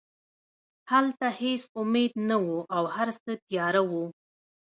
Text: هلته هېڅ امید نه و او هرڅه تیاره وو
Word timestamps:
هلته 0.91 1.25
هېڅ 1.39 1.61
امید 1.81 2.13
نه 2.29 2.37
و 2.43 2.47
او 2.75 2.83
هرڅه 2.95 3.33
تیاره 3.47 3.81
وو 3.89 4.03